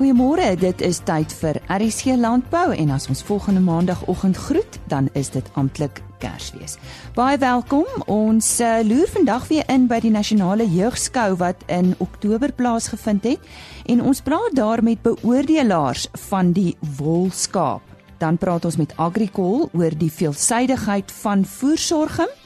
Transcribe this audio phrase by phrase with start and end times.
[0.00, 5.28] Goeiemôre, dit is tyd vir RSC Landbou en as ons volgende maandagooggend groet, dan is
[5.28, 6.78] dit amptelik Kersfees.
[7.12, 7.84] Baie welkom.
[8.08, 13.52] Ons uh, loer vandag weer in by die Nasionale Jeugskou wat in Oktober plaasgevind het
[13.92, 17.84] en ons praat daar met beoordelaars van die wolskaap.
[18.24, 22.39] Dan praat ons met Agricol oor die veelsidigheid van voersorging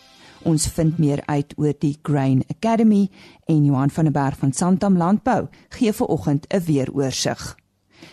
[0.45, 3.09] Ons vind meer uit oor die Grain Academy
[3.49, 7.57] en Johan van der Berg van Santam Landbou gee ver oggend 'n weeroorsig.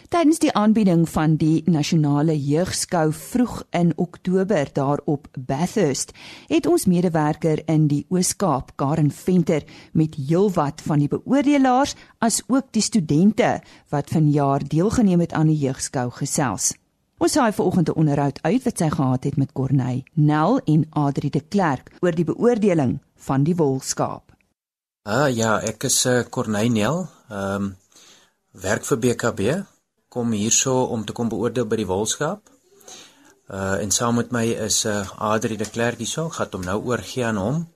[0.07, 6.11] Tydens die aanbieding van die nasionale jeugskou vroeg in Oktober daar op Bathurst,
[6.47, 12.71] het ons medewerker in die Oos-Kaap, Karen Venter, met heelwat van die beoordelaars as ook
[12.71, 16.80] die studente wat vanjaar deelgeneem het aan die jeugskou gesels.
[17.21, 21.29] Ons saai vanoggend 'n onderhoud uit wat sy gehad het met Corneil Nel en Adri
[21.29, 24.31] de Klerk oor die beoordeling van die wolskaap.
[25.03, 27.09] Ah ja, ek is uh, Corneil Nel.
[27.29, 27.77] Ehm um,
[28.51, 29.41] werk vir BKB.
[30.09, 32.41] Kom hierso om te kom beoordeel by die wolskaap.
[33.49, 36.25] Uh en saam met my is uh, Adri de Klerk hierso.
[36.25, 37.67] Ek gaan hom nou oorgie aan hom.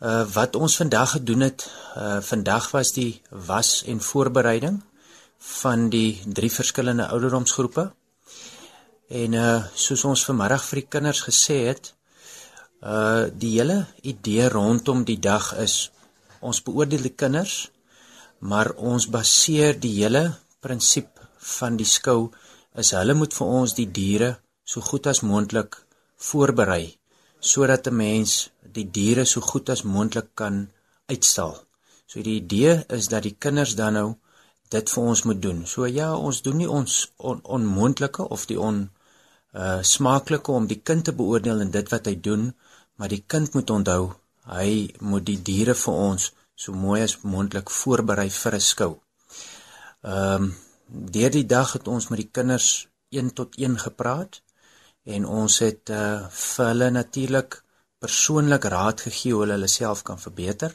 [0.00, 4.82] Uh wat ons vandag gedoen het, uh vandag was die was en voorbereiding
[5.38, 7.90] van die drie verskillende ouderdomsgroepe.
[9.10, 11.88] En uh soos ons vanmiddag vir die kinders gesê het,
[12.86, 15.90] uh die hele idee rondom die dag is
[16.40, 17.54] ons beoordeel die kinders,
[18.38, 20.22] maar ons baseer die hele
[20.62, 21.18] prinsip
[21.56, 22.30] van die skou
[22.78, 24.30] is hulle moet vir ons die diere
[24.62, 25.80] so goed as moontlik
[26.28, 26.94] voorberei
[27.40, 30.70] sodat 'n mens die diere so goed as moontlik kan
[31.08, 31.58] uitstal.
[32.06, 34.14] So die idee is dat die kinders dan nou
[34.68, 35.66] dit vir ons moet doen.
[35.66, 38.90] So ja, ons doen nie ons on, onmoontlike of die on
[39.52, 42.50] uh smaaklike om die kind te beoordeel in dit wat hy doen,
[42.96, 44.12] maar die kind moet onthou,
[44.46, 48.92] hy moet die diere vir ons so mooi as moontlik voorberei vir 'n skou.
[50.02, 50.54] Ehm um,
[50.90, 54.42] deur die dag het ons met die kinders 1 tot 1 gepraat
[55.04, 57.62] en ons het uh vir hulle natuurlik
[57.98, 60.72] persoonlik raad gegee hoe hulle hulle self kan verbeter,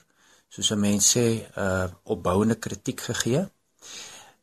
[0.50, 1.28] soos 'n mens sê,
[1.58, 3.44] uh opbouende kritiek gegee.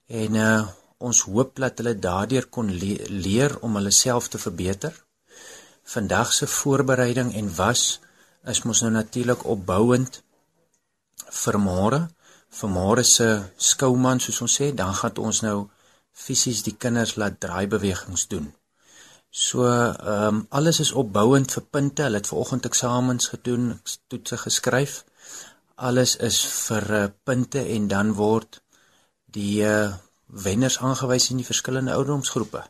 [0.06, 0.62] En uh
[1.08, 4.94] ons hoop dat hulle daardeur kon le leer om hulle self te verbeter.
[5.94, 8.00] Vandag se voorbereiding en was
[8.52, 10.22] is mos nou natuurlik opbouend
[11.42, 12.00] vir môre.
[12.52, 15.58] Vir môre se skouman soos ons sê, dan gaan ons nou
[16.12, 18.50] fisies die kinders laat draaibewegings doen.
[19.32, 22.02] So ehm um, alles is opbouend vir punte.
[22.04, 25.04] Hulle het vanoggend eksamens gedoen, toetse geskryf.
[25.88, 28.60] Alles is vir uh, punte en dan word
[29.32, 29.94] die uh,
[30.32, 32.64] wenners aangewys in die verskillende ouderdomsgroepe.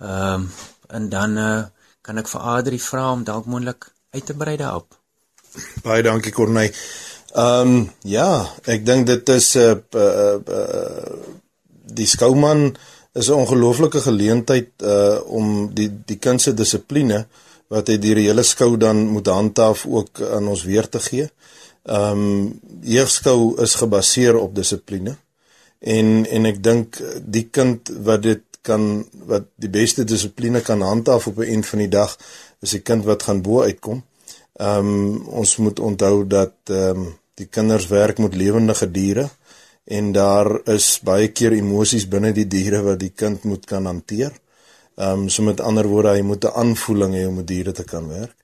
[0.00, 0.50] Ehm um,
[0.94, 1.62] en dan uh,
[2.04, 4.98] kan ek vir Adri vra om dalk moontlik uit te brei daarop.
[5.82, 6.68] Baie dankie Corney.
[7.32, 8.28] Ehm um, ja,
[8.68, 11.16] ek dink dit is 'n uh, uh, uh,
[12.00, 12.76] die skouman
[13.14, 17.26] is 'n ongelooflike geleentheid uh om die die kind se dissipline
[17.68, 21.30] wat hy die hele skou dan moet handhaaf ook aan ons weer te gee.
[21.82, 25.16] Ehm um, jeugskou is gebaseer op dissipline
[25.78, 31.26] en en ek dink die kind wat dit kan wat die beste dissipline kan handhaaf
[31.26, 32.18] op 'n eind van die dag
[32.60, 34.02] is 'n kind wat gaan bo uitkom.
[34.54, 39.28] Ehm um, ons moet onthou dat ehm um, die kinders werk met lewendige diere
[39.84, 44.32] en daar is baie keer emosies binne die diere wat die kind moet kan hanteer.
[44.96, 47.84] Ehm um, so met ander woorde hy moet 'n aanvoeling hê om met diere te
[47.84, 48.36] kan werk.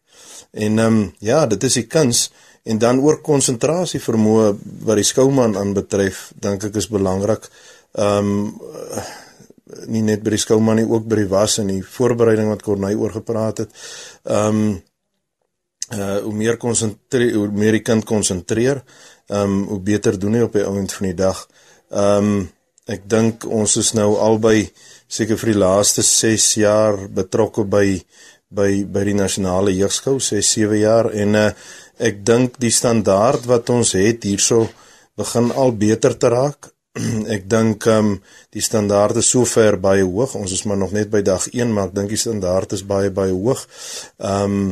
[0.51, 2.31] En ehm um, ja, dit is die kuns
[2.65, 4.53] en dan oor konsentrasie vermoë
[4.85, 7.49] wat die skouman aanbetref dink ek is belangrik
[7.97, 8.55] ehm um,
[9.91, 13.01] nie net by die skouman nie ook by die was en die voorbereiding wat Corneil
[13.01, 13.75] oor gepraat het.
[14.25, 14.79] Ehm um,
[15.91, 18.83] uh hoe meer konsentreer hoe meer die kind konsentreer
[19.27, 21.47] ehm um, hoe beter doen hy op die ouend van die dag.
[21.91, 22.49] Ehm um,
[22.91, 24.71] ek dink ons is nou albei
[25.07, 28.01] seker vir die laaste 6 jaar betrokke by
[28.51, 31.11] by by die nasionale jeugskou 6 7 jaar.
[31.11, 31.51] En uh
[32.01, 34.67] ek dink die standaard wat ons het hierso
[35.21, 36.71] begin al beter te raak.
[37.37, 38.13] ek dink ehm um,
[38.51, 40.35] die standaard is sover baie hoog.
[40.41, 43.13] Ons is maar nog net by dag 1, maar ek dink die standaard is baie
[43.15, 43.67] baie hoog.
[44.19, 44.71] Ehm um,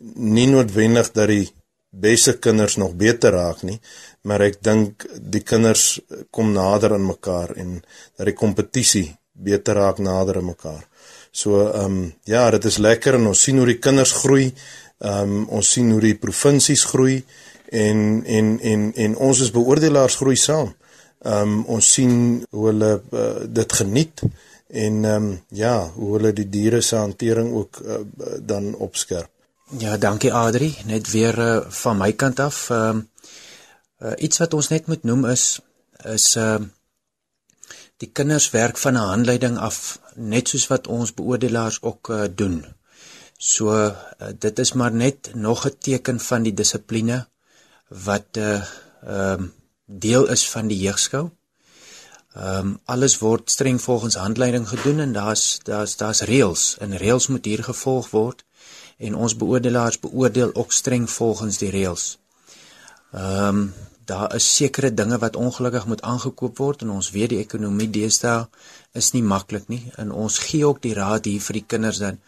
[0.00, 1.50] nie noodwendig dat die
[1.90, 3.76] beste kinders nog beter raak nie,
[4.24, 5.98] maar ek dink die kinders
[6.32, 7.82] kom nader aan mekaar en
[8.16, 10.86] dat die kompetisie beter raak nader aan mekaar.
[11.32, 14.50] So ehm um, ja, dit is lekker en ons sien hoe die kinders groei.
[15.00, 17.24] Ehm um, ons sien hoe die provinsies groei
[17.72, 20.74] en en en en ons as beoordelaars groei saam.
[21.24, 22.14] Ehm um, ons sien
[22.50, 24.22] hoe hulle uh, dit geniet
[24.68, 28.00] en ehm um, ja, hoe hulle die diere se hantering ook uh,
[28.40, 29.30] dan opskerp.
[29.78, 32.68] Ja, dankie Adri, net weer uh, van my kant af.
[32.70, 33.02] Ehm uh,
[34.10, 35.60] uh, iets wat ons net moet noem is
[36.04, 36.68] is ehm uh,
[38.00, 42.64] Die kinders werk van 'n handleiding af net soos wat ons beoordelaars ook uh, doen.
[43.40, 43.92] So uh,
[44.38, 47.28] dit is maar net nog 'n teken van die dissipline
[47.88, 48.64] wat 'n uh,
[49.02, 49.52] ehm um,
[49.86, 51.30] deel is van die jeugskou.
[52.34, 57.26] Ehm um, alles word streng volgens handleiding gedoen en daar's daar's daar's reëls en reëls
[57.26, 58.44] moet hier gevolg word
[58.96, 62.18] en ons beoordelaars beoordeel ook streng volgens die reëls.
[63.12, 67.38] Ehm um, daar is sekere dinge wat ongelukkig moet aangekoop word en ons weet die
[67.38, 68.48] ekonomie deesdae
[68.92, 72.18] is nie maklik nie en ons gee ook die raad hier vir die kinders dan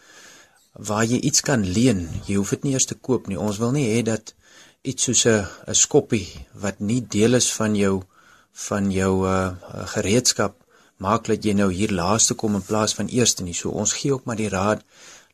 [0.73, 3.37] waar jy iets kan leen, jy hoef dit nie eers te koop nie.
[3.37, 4.33] Ons wil nie hê dat
[4.81, 8.03] iets soos 'n 'n skoppie wat nie deel is van jou
[8.51, 9.55] van jou uh
[9.95, 10.53] gereedskap
[10.97, 13.53] maak dat jy nou hier laaste kom in plaas van eerste nie.
[13.53, 14.81] So ons gee ook maar die raad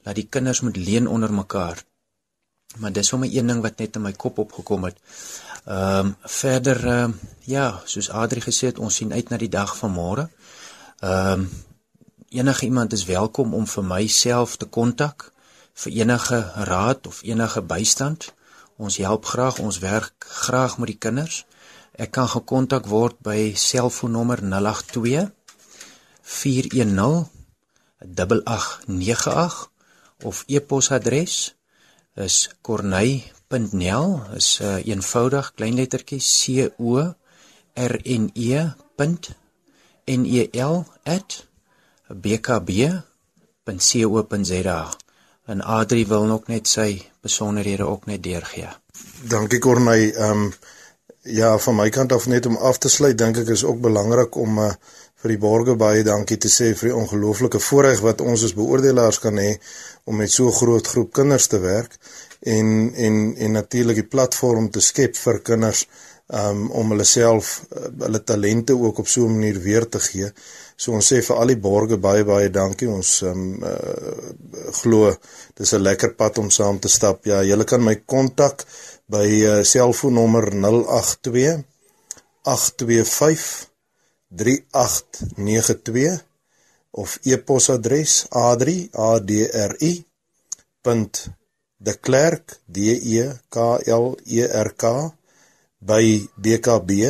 [0.04, 1.84] dat die kinders moet leen onder mekaar.
[2.78, 4.98] Maar dis sommer een ding wat net in my kop opgekom het.
[5.66, 7.16] Ehm um, verder ehm uh,
[7.46, 10.30] ja, soos Adri gesê het, ons sien uit na die dag van môre.
[11.00, 11.50] Ehm um,
[12.30, 15.32] enige iemand is welkom om vir myself te kontak
[15.74, 16.40] vir enige
[16.70, 18.34] raad of enige bystand.
[18.78, 21.46] Ons help graag, ons werk graag met die kinders.
[21.96, 25.32] Ek kan gekontak word by selfoonnommer 082
[26.22, 27.28] 410
[28.00, 29.70] 8898
[30.24, 31.56] of e-posadres
[32.16, 38.64] is corney.nel is uh, eenvoudig klein lettertjie c o r n e
[40.08, 40.86] n e l
[42.14, 43.10] @bkb.co.za
[45.46, 48.68] en Adri wil nog net sy besonderhede ook net deurgee.
[49.22, 50.14] Dankie Corney.
[50.14, 50.54] Ehm um,
[51.22, 54.36] ja, van my kant af net om af te sluit, dink ek is ook belangrik
[54.36, 54.72] om uh,
[55.20, 59.20] vir die borgers baie dankie te sê vir die ongelooflike voorreg wat ons as beoordelaars
[59.24, 59.50] kan hê
[60.08, 61.98] om met so 'n groot groep kinders te werk
[62.58, 65.88] en en en natuurlik die platform te skep vir kinders
[66.30, 70.32] um, om hulle self uh, hulle talente ook op so 'n manier weer te gee.
[70.76, 72.90] So ons sê vir al die borgers baie baie dankie.
[72.90, 74.32] Ons um, uh,
[74.82, 75.16] glo
[75.56, 77.26] dis 'n lekker pad om saam te stap.
[77.26, 78.66] Ja, julle kan my kontak
[79.08, 81.64] by uh, selfoonnommer 082
[82.44, 83.68] 825
[84.30, 86.24] 3892
[86.92, 89.94] of e-posadres adri a d r i
[91.80, 92.78] .deklerk d
[93.18, 94.86] e k l e r k
[95.80, 97.10] by bkb.co.za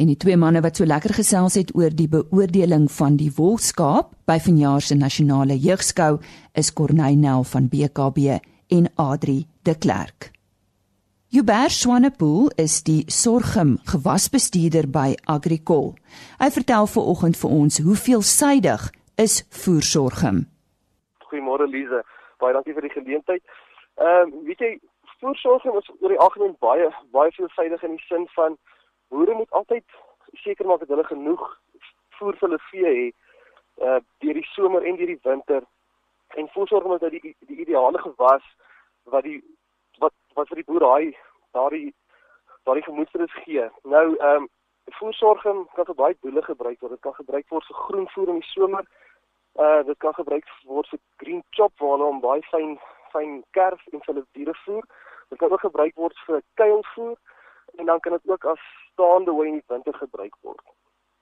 [0.00, 4.12] en die twee manne wat so lekker gesels het oor die beoordeling van die wolskaap
[4.28, 6.18] by vanjaar se nasionale jeugskou
[6.56, 8.38] is Corneynel van BKB
[8.70, 10.30] en Adri de Klerk.
[11.30, 15.92] Hubert Swanepoel is die sorgum gewasbestuurder by Agricol.
[16.40, 20.46] Hy vertel ver oggend vir ons hoe veelsidig is voersorgum.
[21.30, 22.02] Goeiemôre Lize,
[22.42, 23.44] baie dankie vir die geleentheid.
[24.00, 24.72] Ehm uh, weet jy,
[25.20, 28.58] voersorgum is oor die algemeen baie baie veelsidig in die sin van
[29.08, 29.98] boere moet altyd
[30.44, 31.44] seker maak dat hulle genoeg
[32.18, 35.62] voer vir hulle vee het uh deur die somer en deur die winter
[36.40, 38.46] en voorsorg om dat die die ideale gewas
[39.14, 39.40] wat die
[39.98, 41.16] wat wat vir die boer daai
[41.56, 41.94] daardie
[42.64, 43.68] daardie gemoedsrus gee.
[43.82, 44.48] Nou ehm um,
[44.98, 46.92] voorsorging kan vir baie doele gebruik word.
[46.92, 48.84] Dit kan gebruik word vir groenvoer in die somer.
[49.54, 52.78] Uh dit kan gebruik word vir green chop waar hulle om baie fyn
[53.12, 54.84] fyn kerf en hulle diere voer.
[55.30, 57.16] Dit kan ook gebruik word vir kuilvoer
[57.78, 60.62] en dan kan dit ook as staande hoe in die winter gebruik word.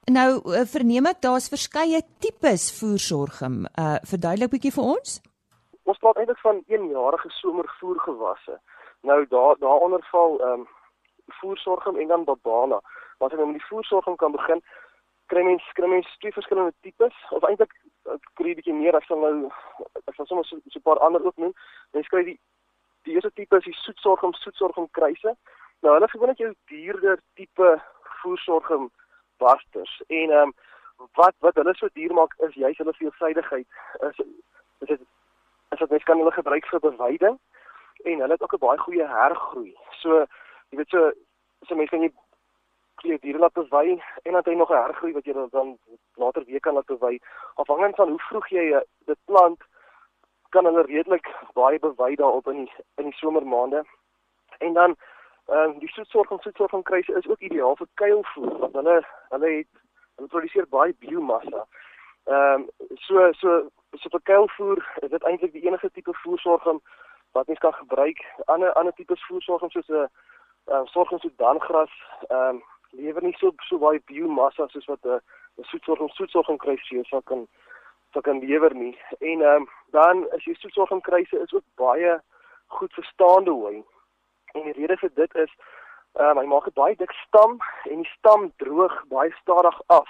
[0.09, 3.67] Nou eh, verneem ek daar's verskeie tipes voersorgum.
[3.77, 5.19] Uh verduidelik bietjie vir ons.
[5.85, 8.57] Ons praat eintlik van eenjarige somervoergewasse.
[9.09, 10.67] Nou daar daaronder val ehm um,
[11.41, 12.81] voersorgum en dan babana.
[13.19, 14.63] Wat ek nou met die voersorgum kan begin,
[15.29, 17.75] kry mens kry mens twee verskillende tipes of eintlik
[18.41, 19.51] kry jy bietjie meer as sal nou
[20.07, 21.53] ek sal sommer so 'n so paar ander ook noem.
[21.93, 22.39] Mens kry die
[23.09, 25.35] die eerste tipe is die soetsorgum soetsorgum kruise.
[25.85, 27.69] Nou hulle gewoonlik jou duurder tipe
[28.21, 28.91] voersorgum
[29.43, 30.57] basters en ehm um,
[31.15, 33.67] wat wat hulle so duur maak is juis hulle veelsidigheid.
[34.09, 35.01] Is is dit
[35.71, 37.39] is dit mens kan hulle gebruik vir beweiding
[38.05, 39.75] en hulle het ook 'n baie goeie hergroei.
[40.03, 40.27] So
[40.71, 41.13] jy weet so
[41.67, 42.13] so mense kan jy
[43.03, 43.91] jy diere laat bewei
[44.23, 45.79] en dan het jy nog 'n hergroei wat jy dan
[46.15, 47.19] later weer kan laat bewei.
[47.55, 49.63] Afhangend van hoe vroeg jy eh, dit plant
[50.49, 53.85] kan hulle redelik baie bewei daarop in die in die somermaande.
[54.59, 54.97] En dan
[55.49, 58.97] Ehm um, die soetsorg en soetsorg van kruise is ook ideaal vir kuilvoer want hulle
[59.29, 59.69] hulle het
[60.17, 61.63] hulle produseer baie biomassa.
[62.25, 62.67] Ehm um,
[63.05, 63.55] so so
[64.01, 66.83] so vir kuilvoer is dit eintlik die enigste tipe voersorging
[67.33, 68.21] wat mens kan gebruik.
[68.45, 70.09] Ander ander tipes voersorging soos 'n ehm
[70.75, 71.97] uh, sorging so dangras
[72.29, 76.63] ehm um, lewer nie so so baie biomassa soos wat 'n soetsorg en soetsorg van
[76.65, 77.49] kruise sou kan
[78.13, 78.99] sou kan lewer nie.
[79.19, 82.19] En ehm um, dan as jy soetsorg van kruise is ook baie
[82.67, 83.85] goed verstaande hooi
[84.53, 85.53] En die rede vir dit is
[86.19, 87.59] Ehm um, hy maak 'n baie dik stam
[87.91, 90.09] en die stam droog baie stadig af.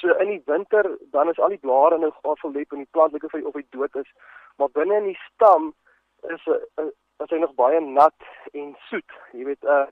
[0.00, 3.24] So in die winter dan is al die blare nou afgelep en die plant lyk
[3.24, 4.10] of hy dood is,
[4.56, 5.74] maar binne in die stam
[6.34, 6.92] is 'n
[7.24, 8.20] is hy nog baie nat
[8.52, 9.10] en soet.
[9.32, 9.86] Jy weet uh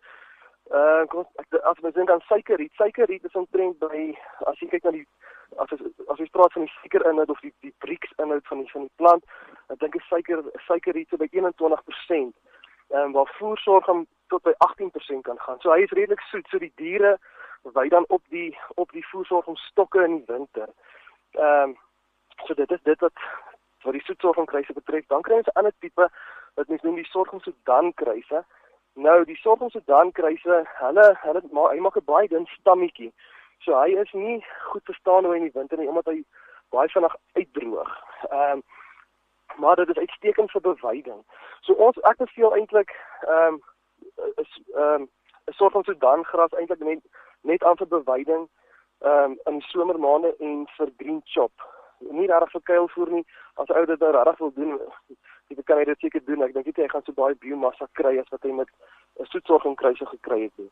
[0.70, 1.24] uh kom
[1.70, 5.06] as jy dink aan suikerriet, suikerriet is omtrent by as jy kyk na die
[5.58, 8.70] as as, as jy praat van die suikerinhoud of die die Brix inhoud van die
[8.72, 9.24] van die plant,
[9.68, 12.34] ek dink die suiker suikerriet by 21%.
[12.94, 15.58] Ehm waar voersorg om tot by 18% kan gaan.
[15.60, 17.16] So hy is redelik soet, so die diere
[17.74, 20.70] wy dan op die op die voersorg om stokke in die winter.
[21.34, 21.76] Ehm um,
[22.46, 23.18] so dit is dit wat
[23.82, 25.06] wat die soetsorg en kruise betref.
[25.06, 26.08] Dan kry ons 'n ander tipe
[26.54, 28.44] wat mens noem die sorg om Sudan kruise.
[28.94, 33.12] Nou die sorg om Sudan kruise, hulle hulle hy maak 'n baie dun stammetjie.
[33.64, 36.24] So hy is nie goed verstaan hoe in die winter nie omdat hy
[36.74, 37.92] baie vinnig uitdroog.
[38.30, 38.62] Ehm um,
[39.56, 41.22] maar dit is uitstekend vir beweiding.
[41.60, 43.62] So ons ek beveel eintlik ehm um,
[44.42, 45.08] is ehm um,
[45.46, 47.00] 'n soort van Sudan gras eintlik net
[47.40, 48.48] net aan vir beweiding
[48.98, 51.52] ehm um, in somermaande en vir green chop.
[51.98, 53.26] Nie regtig vir kuilvoer nie.
[53.54, 54.80] As ou dit nou regtig wil doen,
[55.48, 56.42] jy kan dit seker doen.
[56.42, 58.68] Ek dink jy gaan so baie biomassa kry as wat jy met
[59.20, 60.70] 'n soetsorg en kruise gekry het.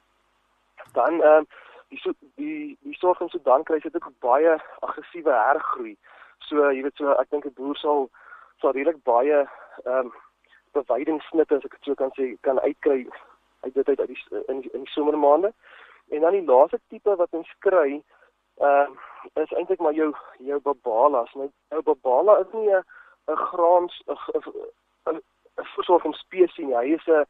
[0.92, 1.46] Dan ehm um,
[1.94, 5.96] die so, die die sorg en Sudan kruise het ook baie aggressiewe hergroei.
[6.48, 8.08] So jy weet so ek dink 'n boer sal
[8.60, 9.44] sal redelik baie
[9.84, 10.12] ehm um,
[10.74, 13.06] bewydingssnitte as ek dit so kan sê kan uitkry
[13.64, 15.52] uit dit uit die in die, in die somermaande.
[16.10, 18.02] En dan die laaste tipe wat ons kry
[18.58, 18.98] ehm
[19.36, 21.32] uh, is eintlik maar jou jou babalas.
[21.34, 22.82] Nou jou babala is nie 'n
[23.30, 24.18] 'n graans 'n
[25.10, 25.22] 'n
[25.76, 26.76] versorging spesies nie.
[26.76, 27.24] Hy is 'n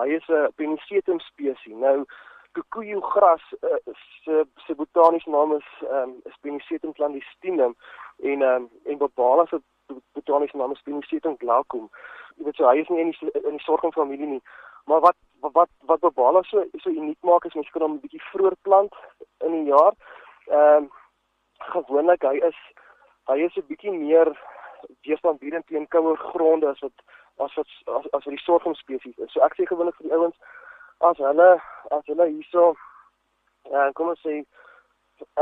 [0.00, 1.76] hy is 'n Penicetum spesies.
[1.76, 2.06] Nou
[2.56, 3.94] Kikuyu gras uh,
[4.24, 7.74] se se botaniese naam is ehm um, Penicetum clandestinum
[8.32, 9.60] en ehm um, en babala se
[10.16, 11.90] botaniese naam is Penicetum glaucum.
[12.36, 14.42] Jy weet so hy is nie in die in die sorgfamilie nie.
[14.88, 15.16] Maar wat
[15.58, 18.94] wat wat babala so so uniek maak is mens kan hom 'n bietjie vroeër plant
[19.44, 19.92] in die jaar.
[20.48, 20.90] Ehm um,
[21.74, 22.58] gewoonlik hy is
[23.28, 24.32] hy is 'n bietjie meer
[25.04, 26.96] weerstandbiedend teen koue gronde as wat
[27.44, 29.32] as wat as, as wat die sorghum spesies is.
[29.32, 30.36] So ek sê gewoonlik vir die ouens
[30.98, 31.50] as hulle
[31.90, 32.74] as hulle hierso
[33.70, 34.42] ja, kom ons sê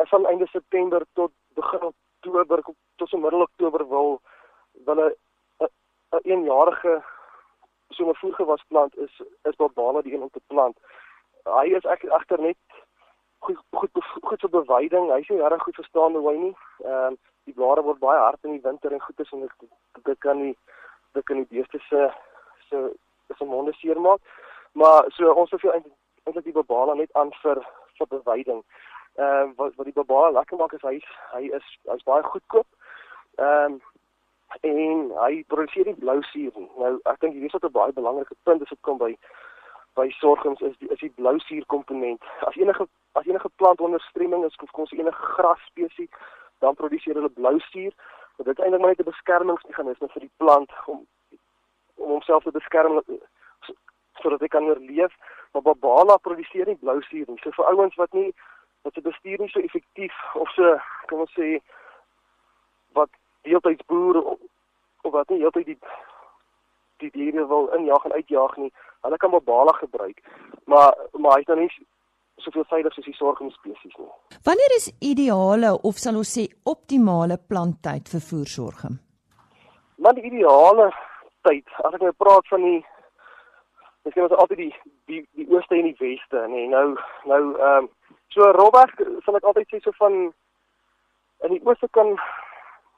[0.01, 2.63] as van einde September tot begin Oktober
[2.97, 4.21] tot so middel Oktober wil
[4.87, 5.11] wil 'n
[5.61, 7.03] 'n eenjarige
[7.91, 10.77] somervoergewas plant is is barbale die een om te plant.
[11.45, 12.59] Hy is ek agter net
[13.39, 13.91] goed goed
[14.23, 15.11] goed vir beweiding.
[15.13, 16.57] Hy sê reg goed verstaan hoe hy nie.
[16.85, 19.71] Ehm um, die blare word baie hard in die winter en goed is en dit,
[20.05, 20.57] dit kan nie
[21.13, 22.09] dit kan die beeste se
[22.69, 22.81] se
[23.37, 24.21] se monde seermaak.
[24.75, 27.61] Maar so ons veel eintlik die babala net aan vir
[27.99, 28.63] vir beweiding.
[29.15, 30.97] Ehm uh, wat wat die babala lekker maak is hy
[31.33, 32.67] hy is hy's baie goedkoop.
[33.39, 33.83] Ehm um,
[34.61, 36.59] en hy produseer nie blou suur.
[36.79, 39.13] Nou ek dink hierdie is 'n baie belangrike punt as dit kom by
[39.95, 42.23] by sorgums is die is die blou suur komponent.
[42.51, 46.11] As enige as enige plant onder streming is of kos enige gras spesies
[46.59, 47.95] dan produseer hulle blou suur.
[48.37, 51.07] Dit is eintlik maar net 'n beskermingsmeganisme vir die plant om
[51.95, 53.03] om homself te beskerm
[54.23, 55.15] sodat hy kan oorleef.
[55.53, 57.41] Maar babala produseer nie blou suur nie.
[57.43, 58.33] So vir ouens wat nie
[58.85, 60.77] wat se bestuur nie so effektief of so
[61.11, 61.59] kan ons sê
[62.99, 63.11] wat
[63.49, 64.39] deeltyds boer of,
[65.03, 65.79] of wat nie heeltyd die
[67.03, 68.71] die diere wil injaag en uitjaag nie.
[69.05, 70.23] Hulle kan babala gebruik.
[70.71, 71.73] Maar maar hy's dan nie
[72.43, 74.11] soveel veilig soos die sorgumspesies nie.
[74.47, 78.99] Wanneer is ideale of sal ons sê optimale planttyd vir voersorgum?
[80.03, 80.91] Maar die ideale
[81.47, 82.81] tyd, as ek nou praat van die
[84.13, 84.73] Sê ons altyd die
[85.09, 86.65] die die ooste en die weste, nê.
[86.65, 86.97] Nee, nou
[87.31, 87.91] nou ehm um,
[88.35, 90.19] so Robert sal ek altyd sê so van
[91.47, 92.17] in die ooste kan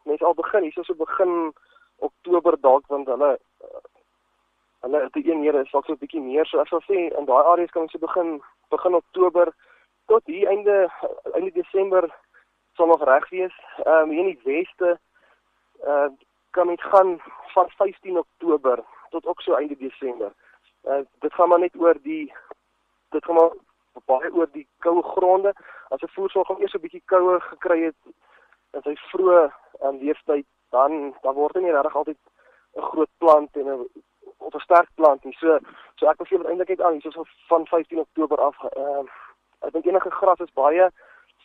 [0.09, 1.53] mense al begin, hierso so begin
[2.09, 3.37] Oktober dalk want hulle
[4.87, 6.99] hulle het die een here is dalk so 'n bietjie meer so ek sal sê
[7.19, 8.41] in daai areas kan ons so begin
[8.75, 9.53] begin Oktober
[10.07, 10.91] tot hier einde
[11.35, 12.11] einde Desember
[12.77, 13.55] sal nog reg wees.
[13.85, 14.99] Ehm um, hier in die weste
[15.87, 16.09] uh
[16.51, 17.21] kan dit gaan
[17.55, 20.33] van 15 Oktober tot ook so einde Desember.
[20.87, 22.33] Uh dit gaan maar net oor die
[23.11, 23.55] dit gaan maar
[24.05, 25.53] baie oor die koue gronde.
[25.89, 28.01] As 'n voersorg om eers 'n bietjie koue gekry het
[28.73, 29.53] in sy vroeë
[29.83, 32.19] um, leeftyd dan dan word hy nie regtig altyd
[32.77, 33.89] 'n groot plant en 'n
[34.39, 35.37] of 'n sterk plant nie.
[35.41, 35.59] So
[35.97, 38.57] so ek beveel dit eintlik net aan hierso van 15 Oktober af.
[38.65, 40.91] Ehm uh, ek dink enige gras is baie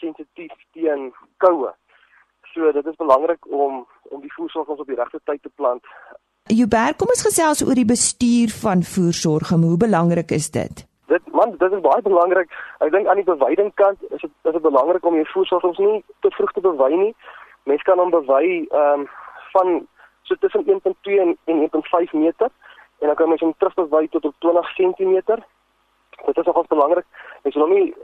[0.01, 1.73] sensitief teen koue.
[2.53, 5.85] So dit is belangrik om om die voersorg ons op die regte tyd te plant.
[6.49, 9.51] Joubert, kom ons gesels oor die bestuur van voersorg.
[9.53, 10.83] Hoe belangrik is dit?
[11.07, 12.49] Dit man, dit is baie belangrik.
[12.83, 16.03] Ek dink aan die beweidingkant is dit is dit belangrik om jou voersorg ons nie
[16.25, 17.13] te vroeg te bewei nie.
[17.69, 19.07] Mens kan hom bewei ehm um,
[19.53, 19.71] van
[20.23, 22.49] so tussen 1.2 en 1.5 meter
[22.99, 25.15] en dan kan mens hom terugbewei tot op 20 cm.
[26.25, 27.05] Dit is nogals belangrik.
[27.43, 27.95] Jy moet nie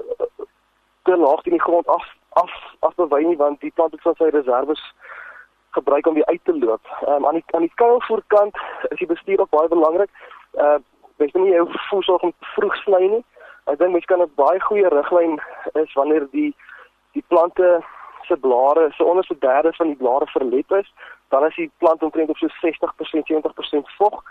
[1.03, 4.29] te laag in die grond af af afbewy nie want die plant het van sy
[4.35, 4.83] reserves
[5.77, 6.83] gebruik om weer uit te loop.
[7.01, 8.57] Ehm um, aan die aan die kuilvoorkant
[8.89, 10.09] is die bestuur ook baie belangrik.
[10.53, 10.77] Uh
[11.17, 13.23] mens moet nie jou voedsel vroeg sny nie.
[13.65, 15.39] Ek dink mens kan 'n baie goeie riglyn
[15.83, 16.51] is wanneer die
[17.13, 17.79] die plante
[18.27, 20.93] se blare, so onder so derde van die blare verlep is,
[21.27, 24.23] dan is die plant omtrent op so 60% 70% vog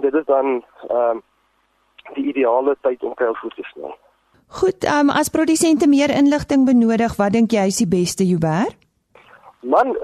[0.00, 1.22] dit is dan ehm um,
[2.14, 3.90] die ideale tyd om kuilvoer te sny.
[4.60, 8.76] Goed, ehm um, as produsente meer inligting benodig, wat dink jy is die beste Joubert?
[9.60, 9.96] Man,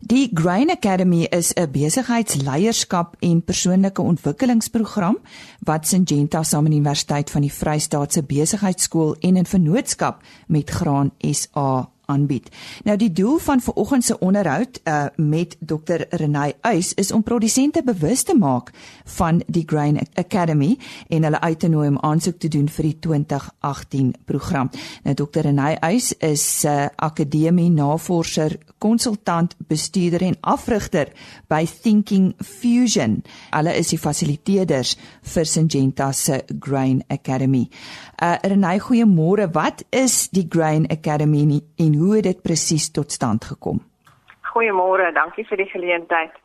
[0.00, 5.18] Die Grain Academy is 'n besigheidsleierskap en persoonlike ontwikkelingsprogram
[5.64, 10.70] wat Syngenta saam met die Universiteit van die Vrystaat se Besigheidsskool en in vennootskap met
[10.70, 12.48] Graan SA aanbied.
[12.84, 17.82] Nou die doel van vanoggend se onderhoud uh, met Dr Renay Uys is om produsente
[17.84, 18.70] bewus te maak
[19.04, 20.78] van die Grain Academy
[21.08, 24.70] en hulle uit te nooi om aansoek te doen vir die 2018 program.
[25.02, 31.12] Nou Dr Renay Uys is 'n uh, akademie navorser, konsultant, bestuurder en afrigter
[31.48, 33.22] by Thinking Fusion.
[33.50, 34.96] Hulle is die fasiliteerders
[35.34, 37.68] vir Syngenta se Grain Academy.
[38.22, 39.50] Uh Renay, goeiemôre.
[39.50, 43.80] Wat is die Grain Academy en hoe het dit presies tot stand gekom?
[44.52, 46.36] Goeiemôre, dankie vir die geleentheid.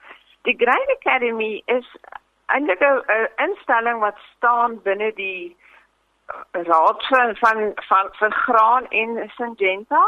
[0.50, 1.86] Die Grain Academy is
[2.46, 5.56] eintlik 'n instelling wat staan binne die
[6.52, 10.04] raad van van van vir graan en Syngenta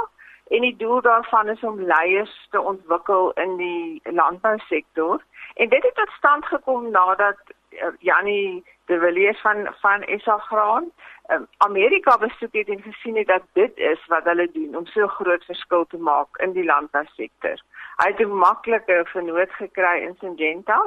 [0.47, 5.21] en die doel daarvan is om leiers te ontwikkel in die landbousektor.
[5.53, 7.38] En dit het tot stand gekom nadat
[7.71, 10.91] uh, Jannie de Villiers van van SA Graan
[11.32, 15.08] um, Amerika besoek het en gesien het dat dit is wat hulle doen om so
[15.08, 17.62] groot verskil te maak in die landbousektor.
[17.97, 20.82] Hy het 'n maklike vernoot gekry in Syngenta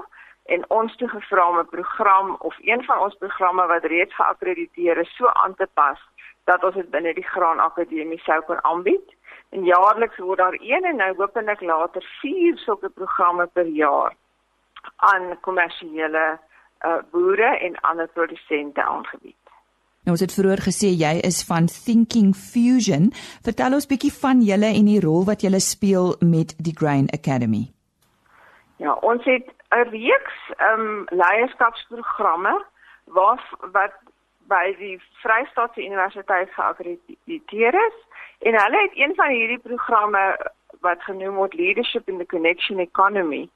[0.45, 4.97] en ons toe gevra om 'n program of een van ons programme wat reeds geakkrediteer
[4.99, 6.01] is so aan te pas
[6.45, 9.15] dat ons dit binne die Graan Akademie sou kon aanbied.
[9.51, 14.15] En jaarliks word daar een en nou hopelik later vier sulke programme per jaar
[14.97, 16.39] aan kommersiële
[16.85, 19.37] uh, boere en ander produsente aangebied.
[20.03, 23.13] Nou ons het vroeër gesê jy is van Thinking Fusion.
[23.47, 27.69] Vertel ons bietjie van julle en die rol wat julle speel met die Grain Academy.
[28.83, 32.55] Ja, ons het 'n reeks ehm um, leierskapsprogramme
[33.05, 33.95] wat wat
[34.51, 37.99] by die Vrystaatse Universiteit geakkrediteer is
[38.39, 40.23] en hulle het een van hierdie programme
[40.81, 43.49] wat genoem word Leadership in the Connection Economy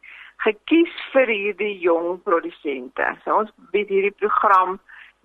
[0.45, 3.07] gekies vir hierdie jong produsente.
[3.25, 4.79] So ons bied hierdie program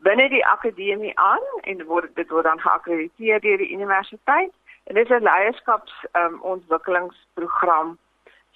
[0.05, 4.53] binne die akademie aan en word dit word dan geakkrediteer deur die universiteit
[4.89, 7.97] en dit is 'n leierskaps um, ontwikkelingsprogram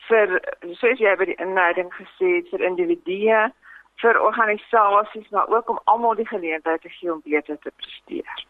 [0.08, 0.40] vir
[0.80, 3.44] soos jy by die inleiding gesê het vir individue
[4.02, 8.46] vir organisasies maar ook om almal die geleentheid te gee om beter te presteer.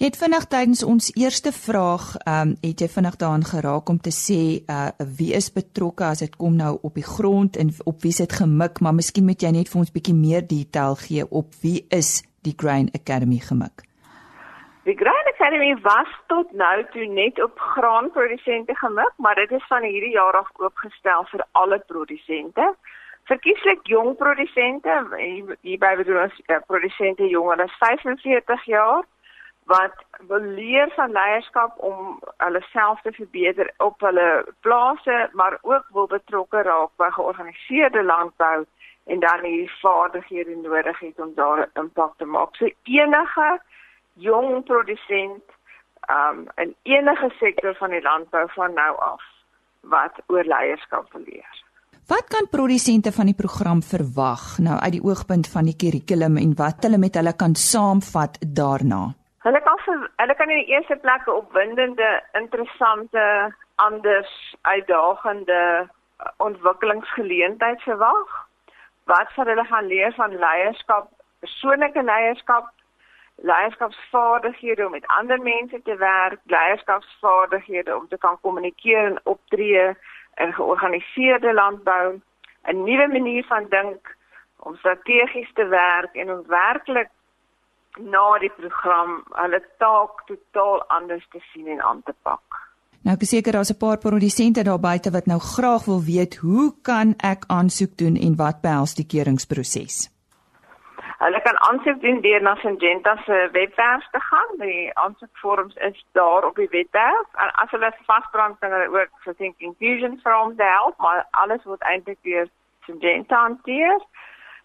[0.00, 4.00] Jy het vinnig tydens ons eerste vraag, ehm um, het jy vinnig daaraan geraak om
[4.00, 4.88] te sê uh
[5.18, 8.80] wie is betrokke as dit kom nou op die grond en op wie sit gemik,
[8.80, 12.54] maar miskien moet jy net vir ons bietjie meer detail gee op wie is die
[12.56, 13.86] Grain Academy gemik.
[14.84, 19.82] Die Grain Academy was tot nou toe net op graanprodusente gemik, maar dit is van
[19.82, 22.74] hierdie jaar af oopgestel vir alle produsente.
[23.30, 24.98] Verkieslik jong produsente,
[25.62, 29.06] hierby bedoel ons uh, produsente jonger as 45 jaar
[29.72, 29.96] wat
[30.28, 34.28] wil leer van leierskap om hulle self te verbeter op hulle
[34.60, 38.64] plase, maar ook wil betrokke raak by georganiseerde landbou
[39.12, 42.56] en dan die vaardighede nodig het om daar 'n impak te maak.
[42.56, 43.60] So enige
[44.14, 45.44] jong produsent
[46.10, 49.22] um in enige sektor van die landbou van nou af
[49.80, 51.62] wat oor leierskap wil leer.
[52.06, 56.54] Wat kan produsente van die program verwag nou uit die oogpunt van die kurrikulum en
[56.54, 59.14] wat hulle met hulle kan saamvat daarna?
[59.42, 66.28] Hulle kan vir, hulle kan in die eerste plek 'n opwindende, interessante, anders uitdagende uh,
[66.36, 68.28] ontwikkelingsgeleentheid verwag.
[69.04, 71.08] Wat sal hulle gaan leer van leierskap,
[71.40, 72.70] persoonlike leierskap
[73.34, 79.96] leierskapsvaardighede om met ander mense te werk, leierskapsvaardighede om te kan kommunikeer en optree
[80.34, 82.20] in georganiseerde landbou,
[82.62, 84.16] 'n nuwe manier van dink
[84.58, 87.08] om strategies te werk en om werklik
[88.00, 92.60] na die program hulle taak totaal anders te sien en aan te pak.
[93.02, 96.36] Nou ek is seker daar's 'n paar produsente daar buite wat nou graag wil weet
[96.36, 100.08] hoe kan ek aansoek doen en wat behels die keuringsproses?
[101.22, 104.48] Hulle kan aansoek doen deur na Syngenta se webwerf te gaan.
[104.58, 107.28] Die aansoekvorms is daar op die webwerf.
[107.32, 111.62] En as hulle vasbrand kan hulle ook vir Thinking Fusion from the help, maar alles
[111.64, 112.48] word eintlik deur
[112.86, 114.00] Syngenta hanteer.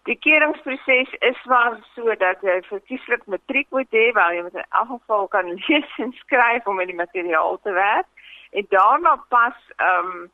[0.02, 5.28] Die keuringsproses is maar sodat jy verkieslik matriek moet hê, waar jy met 'n afval
[5.28, 8.06] kan lees en skryf om met die materiaal te werk.
[8.50, 10.30] En daarna pas ehm um,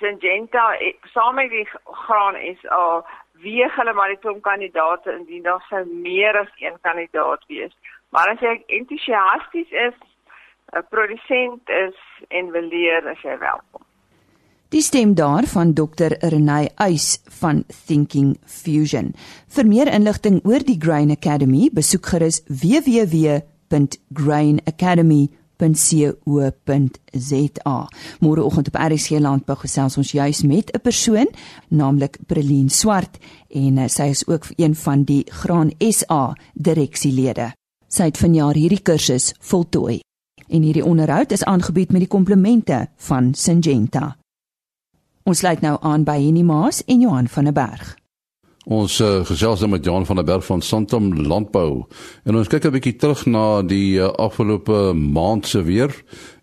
[0.00, 5.42] Syngenta eh, saam met die graan is al wie hulle maar die klomp kandidaate indien
[5.42, 7.76] daar sou meer as een kandidaat wees.
[8.08, 9.98] Maar as jy entoesiasties is,
[10.72, 13.84] 'n produsent is en wil leer, is jy welkom.
[14.72, 16.12] Die stem daar van Dr.
[16.18, 19.14] Renay Uys van Thinking Fusion.
[19.48, 27.88] Vir meer inligting oor die Grain Academy, besoek gerus www.grainacademy.com www.rsg.co.za.
[28.18, 31.26] Môreoggend op RSG Landbou gesels ons juis met 'n persoon,
[31.68, 37.52] naamlik Preline Swart en uh, sy is ook een van die Graan SA direksielede.
[37.88, 40.00] Sy het vanjaar hierdie kursus voltooi.
[40.48, 44.21] En hierdie onderhoud is aangebied met die komplemente van Syngenta.
[45.22, 47.92] Ons sluit nou aan by Henny Maas en Johan van der Berg.
[48.66, 51.84] Ons uh, gesels dan met Jan van der Berg van Santam Landbou
[52.26, 55.94] en ons kyk 'n bietjie terug na die uh, afgelope maand se weer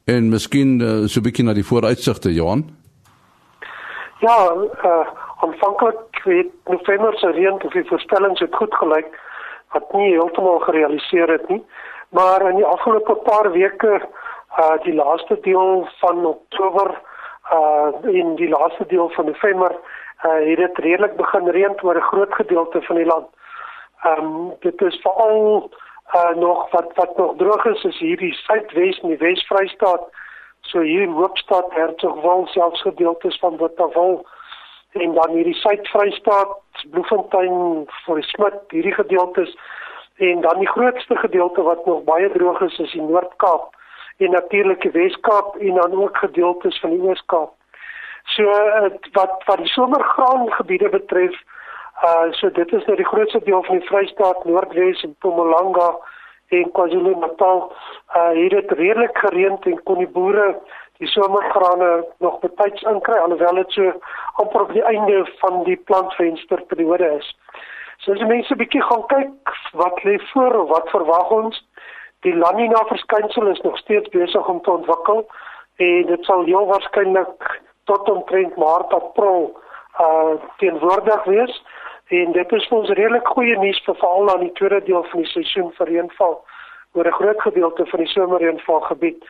[0.08, 2.64] en miskien uh, so 'n bietjie na die vooruitsigte Johan.
[4.20, 4.38] Ja,
[4.84, 5.08] uh,
[5.44, 9.12] aanvanklik het November se reën of die voorspellings het goed gelyk
[9.72, 11.64] wat nie heeltemal gerealiseer het nie,
[12.10, 14.08] maar in die afgelope paar weke
[14.60, 17.09] uh die laaste deel van Oktober
[17.52, 19.72] uh in die laaste deel van November
[20.26, 23.28] uh, het dit redelik begin reën oor 'n groot gedeelte van die land.
[24.04, 25.70] Ehm um, dit is veral
[26.16, 30.04] uh, nog wat wat nog droog is is hierdie suidwes en die Wes-Vrystaat.
[30.62, 34.26] So hier in Hoopstad, Hertsgwil, selfs gedeeltes van Botawil
[34.92, 36.58] en dan hierdie Suid-Vrystaat,
[36.92, 39.58] Bloemfontein, Vrystaat, hierdie gedeeltes
[40.16, 43.76] en dan die grootste gedeelte wat nog baie droog is is die Noord-Kaap
[44.20, 47.54] en natuurlik die Wes-Kaap en dan ook gedeeltes van die Oos-Kaap.
[48.36, 48.44] So
[49.12, 51.36] wat wat die somergraangebiede betref,
[52.04, 55.96] uh so dit is nou die grootste deel van die Vrystaat, Noordwes en Mpumalanga
[56.48, 57.64] en KwaZulu-Natal.
[58.16, 60.56] Uh hier het redelik gereën en kon die boere
[61.00, 63.92] die somergrane nog betyds inkry alhoewel dit so
[64.44, 67.36] amper op die einde van die plantvensterperiode is.
[68.04, 71.64] So as mense 'n bietjie gaan kyk wat lê voor of wat verwag ons,
[72.26, 75.26] die La Nina verskynsel is nog steeds besig om te ontwikkel
[75.76, 79.52] en dit sal heel waarskynlik tot omtrent maart april
[80.00, 81.62] uh teenwoordig wees
[82.20, 85.32] en dit is vir ons redelik goeie nuus veral aan die tweede deel van die
[85.32, 86.36] seisoen vir reënval
[86.98, 89.24] oor 'n groot gedeelte van die somerreënval gebied.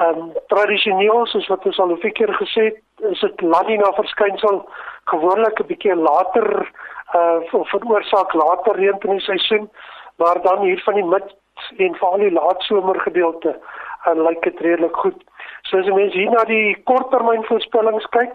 [0.00, 2.78] Um tradisioneel soos wat ons al 'n keer gesê het,
[3.10, 4.64] is dit La Nina verskynsel
[5.04, 6.70] gewoonlik 'n bietjie later
[7.14, 9.70] uh veroorsaak later reën in die seisoen,
[10.16, 11.34] maar dan hier van die mid
[11.76, 13.56] en veral die laat somergedeelte
[14.04, 15.18] en lyk dit redelik goed.
[15.62, 18.32] So as mense hier na die korttermyn voorspellings kyk,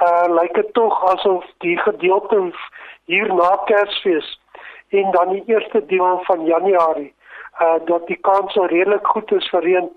[0.00, 2.38] uh lyk dit tog asof die gedeelte
[3.10, 4.38] hier na Kersfees
[4.88, 7.12] en dan die eerste deel van Januarie
[7.60, 9.90] uh dat die kans so redelik goed is vir reën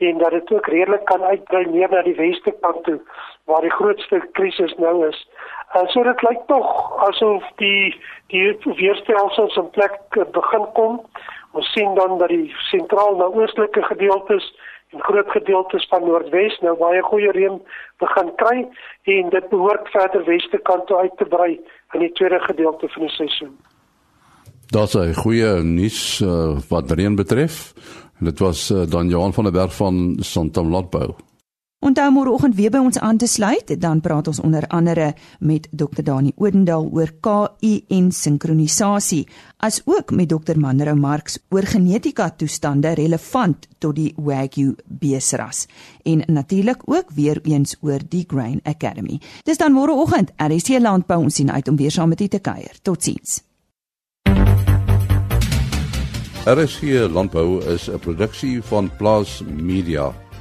[0.00, 3.00] en dat dit ook redelik kan uitbrei meer na die weste kant toe
[3.44, 5.18] waar die grootste krisis nou is.
[5.74, 6.70] Uh so dit lyk tog
[7.08, 7.98] asof die
[8.32, 9.98] die weerstelsels in plek
[10.38, 11.00] begin kom.
[11.52, 14.44] Ons sien dan dat die sentraal na oostelike gedeeltes
[14.90, 17.58] en groot gedeeltes van Noordwes nou baie goeie reën
[18.02, 18.56] begin kry
[19.14, 21.52] en dit behoort verder weste kant toe uit te brei
[21.94, 23.54] in die tweede gedeelte van die seisoen.
[24.70, 27.74] Daar's 'n goeie nuus uh, wat reën betref.
[28.20, 31.14] Dit was uh, dan Johan van der Berg van Santam Landbou.
[31.80, 36.02] Onthou môreoggend weer by ons aan te sluit, dan praat ons onder andere met Dr
[36.04, 39.22] Dani Odendaal oor KI en sinkronisasie,
[39.64, 45.64] as ook met Dr Manrou Marx oor genetika toestande relevant tot die Wagyu beesras
[46.04, 49.16] en natuurlik ook weer eens oor die Grain Academy.
[49.48, 52.76] Dis dan môreoggend, RC Landbou ons sien uit om weer saam met u te kuier.
[52.82, 53.40] Totsiens.
[56.44, 60.12] RC Landbou is 'n produksie van Plaas Media